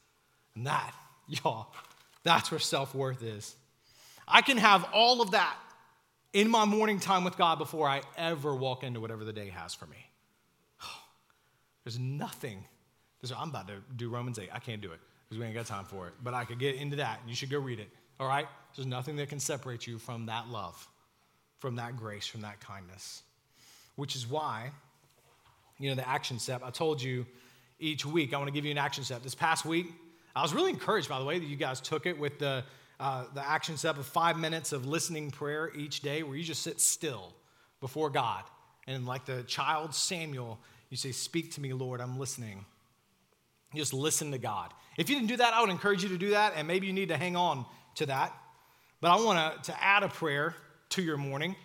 [0.55, 0.93] And that,
[1.27, 1.67] y'all,
[2.23, 3.55] that's where self worth is.
[4.27, 5.55] I can have all of that
[6.31, 9.73] in my morning time with God before I ever walk into whatever the day has
[9.73, 10.09] for me.
[11.83, 12.63] There's nothing.
[13.23, 14.49] There's, I'm about to do Romans 8.
[14.51, 16.13] I can't do it because we ain't got time for it.
[16.21, 17.21] But I could get into that.
[17.25, 17.87] You should go read it.
[18.19, 18.47] All right?
[18.75, 20.87] There's nothing that can separate you from that love,
[21.59, 23.23] from that grace, from that kindness.
[23.95, 24.71] Which is why,
[25.79, 27.25] you know, the action step, I told you
[27.79, 29.23] each week, I want to give you an action step.
[29.23, 29.87] This past week,
[30.35, 32.65] I was really encouraged, by the way, that you guys took it with the,
[32.99, 36.61] uh, the action step of five minutes of listening prayer each day where you just
[36.61, 37.33] sit still
[37.79, 38.43] before God.
[38.85, 40.59] And like the child Samuel,
[40.89, 42.65] you say, Speak to me, Lord, I'm listening.
[43.75, 44.73] Just listen to God.
[44.97, 46.93] If you didn't do that, I would encourage you to do that, and maybe you
[46.93, 47.65] need to hang on
[47.95, 48.33] to that.
[49.01, 50.55] But I want to add a prayer
[50.89, 51.55] to your morning,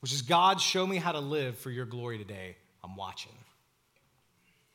[0.00, 2.56] which is God, show me how to live for your glory today.
[2.82, 3.32] I'm watching.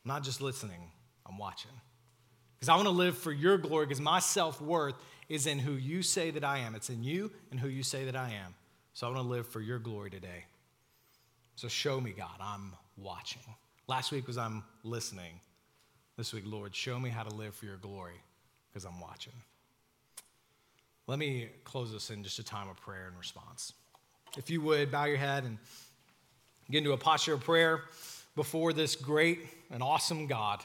[0.04, 0.80] I'm not just listening,
[1.26, 1.72] I'm watching.
[2.58, 4.94] Because I want to live for your glory, because my self worth
[5.28, 6.74] is in who you say that I am.
[6.74, 8.54] It's in you and who you say that I am.
[8.94, 10.44] So I want to live for your glory today.
[11.54, 13.42] So show me, God, I'm watching.
[13.86, 15.40] Last week was I'm listening.
[16.18, 18.20] This week, Lord, show me how to live for your glory
[18.68, 19.32] because I'm watching.
[21.06, 23.72] Let me close this in just a time of prayer and response.
[24.36, 25.58] If you would, bow your head and
[26.72, 27.82] get into a posture of prayer
[28.34, 30.60] before this great and awesome God.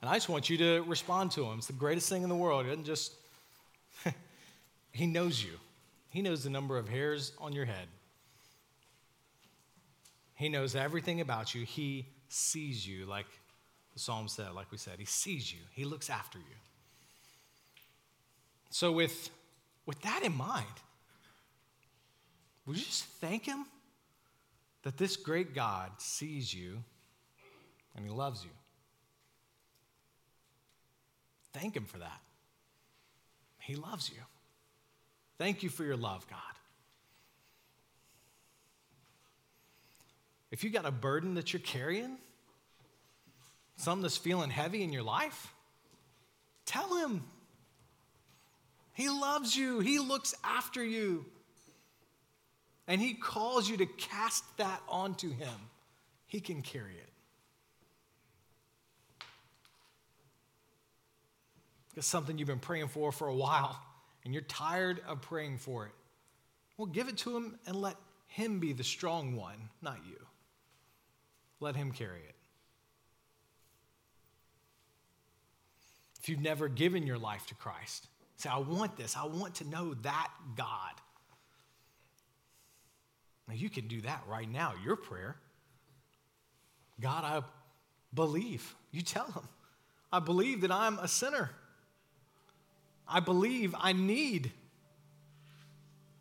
[0.00, 1.58] And I just want you to respond to him.
[1.58, 2.64] It's the greatest thing in the world.
[2.64, 3.12] He doesn't just,
[4.92, 5.52] he knows you.
[6.08, 7.88] He knows the number of hairs on your head.
[10.34, 11.66] He knows everything about you.
[11.66, 13.26] He sees you, like
[13.94, 14.98] the psalm said, like we said.
[14.98, 16.44] He sees you, He looks after you.
[18.70, 19.30] So, with,
[19.86, 20.66] with that in mind,
[22.66, 23.64] would you just thank Him
[24.82, 26.82] that this great God sees you
[27.96, 28.50] and He loves you?
[31.54, 32.20] Thank Him for that.
[33.58, 34.22] He loves you.
[35.38, 36.38] Thank you for your love, God.
[40.50, 42.16] If you got a burden that you're carrying,
[43.76, 45.52] something that's feeling heavy in your life,
[46.64, 47.24] tell Him.
[48.94, 51.26] He loves you, He looks after you.
[52.86, 55.54] And He calls you to cast that onto Him.
[56.26, 57.08] He can carry it.
[61.96, 63.76] It's something you've been praying for for a while
[64.24, 65.92] and you're tired of praying for it.
[66.76, 67.96] Well, give it to Him and let
[68.28, 70.18] Him be the strong one, not you.
[71.60, 72.34] Let Him carry it.
[76.20, 78.06] If you've never given your life to Christ,
[78.36, 79.16] say, I want this.
[79.16, 80.92] I want to know that God.
[83.46, 85.36] Now, you can do that right now, your prayer.
[87.00, 87.42] God, I
[88.12, 88.74] believe.
[88.90, 89.48] You tell Him,
[90.12, 91.50] I believe that I'm a sinner.
[93.06, 94.52] I believe I need.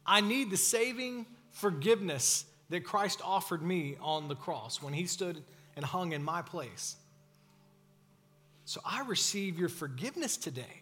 [0.05, 5.41] I need the saving forgiveness that Christ offered me on the cross when he stood
[5.75, 6.95] and hung in my place.
[8.65, 10.81] So I receive your forgiveness today.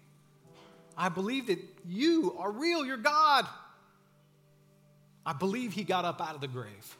[0.97, 3.45] I believe that you are real, you're God.
[5.25, 6.97] I believe he got up out of the grave.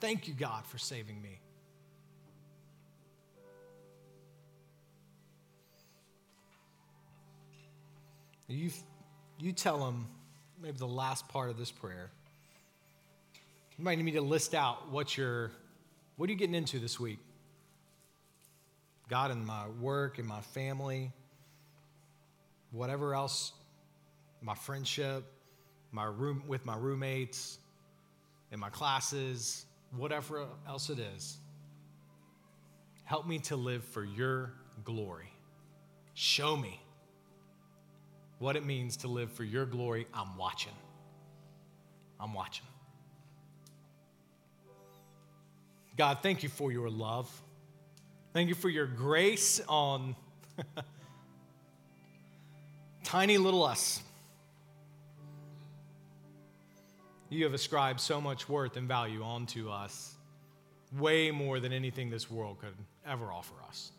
[0.00, 1.38] Thank you, God, for saving me.
[8.48, 8.70] You,
[9.38, 10.06] you tell them
[10.62, 12.10] maybe the last part of this prayer.
[13.78, 15.50] You might need me to list out what you're,
[16.16, 17.18] what are you getting into this week?
[19.08, 21.12] God and my work, and my family,
[22.72, 23.52] whatever else,
[24.40, 25.24] my friendship,
[25.92, 27.58] my room with my roommates,
[28.50, 31.38] in my classes, whatever else it is.
[33.04, 34.52] Help me to live for your
[34.84, 35.32] glory.
[36.14, 36.80] Show me
[38.38, 40.72] what it means to live for your glory, I'm watching.
[42.18, 42.66] I'm watching.
[45.96, 47.30] God, thank you for your love.
[48.34, 50.14] Thank you for your grace on
[53.04, 54.02] tiny little us.
[57.30, 60.14] You have ascribed so much worth and value onto us,
[60.96, 62.74] way more than anything this world could
[63.06, 63.90] ever offer us.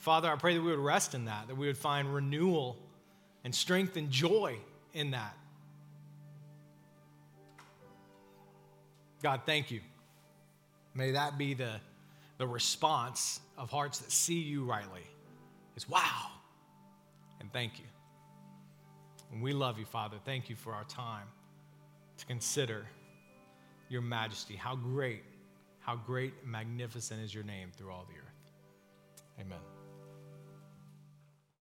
[0.00, 2.76] Father, I pray that we would rest in that, that we would find renewal
[3.44, 4.56] and strength and joy
[4.94, 5.36] in that.
[9.22, 9.80] God, thank you
[10.94, 11.72] May that be the,
[12.38, 15.06] the response of hearts that see you rightly.
[15.76, 16.26] Is wow.
[17.40, 17.84] And thank you.
[19.32, 20.16] And we love you, Father.
[20.24, 21.26] Thank you for our time
[22.16, 22.86] to consider
[23.88, 24.56] your majesty.
[24.56, 25.22] How great,
[25.80, 28.52] how great magnificent is your name through all the earth.
[29.40, 29.77] Amen.